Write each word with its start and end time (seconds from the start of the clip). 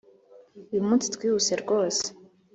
Uyu 0.71 0.83
munsi 0.87 1.05
twihuse 1.15 1.53
rwose 1.63 2.05